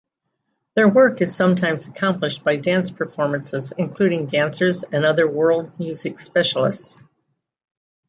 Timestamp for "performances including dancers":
2.89-4.81